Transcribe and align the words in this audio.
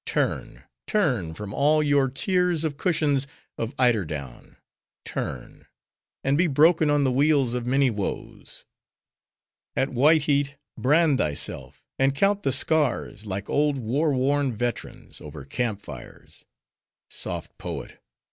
Turn! 0.07 0.63
turn! 0.87 1.35
from 1.35 1.53
all 1.53 1.83
your 1.83 2.09
tiers 2.09 2.63
of 2.63 2.75
cushions 2.75 3.27
of 3.55 3.75
eider 3.77 4.03
down—turn! 4.03 5.67
and 6.23 6.37
be 6.39 6.47
broken 6.47 6.89
on 6.89 7.03
the 7.03 7.11
wheels 7.11 7.53
of 7.53 7.67
many 7.67 7.91
woes. 7.91 8.65
At 9.75 9.89
white 9.89 10.23
heat, 10.23 10.55
brand 10.75 11.19
thyself; 11.19 11.85
and 11.99 12.15
count 12.15 12.41
the 12.41 12.51
scars, 12.51 13.27
like 13.27 13.47
old 13.47 13.77
war 13.77 14.11
worn 14.11 14.55
veterans, 14.55 15.21
over 15.21 15.45
camp 15.45 15.83
fires. 15.83 16.45
Soft 17.11 17.55
poet! 17.59 18.01